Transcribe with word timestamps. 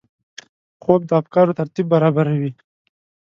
خوب 0.83 1.01
د 1.07 1.11
افکارو 1.21 1.57
ترتیب 1.59 1.85
برابروي 1.93 2.51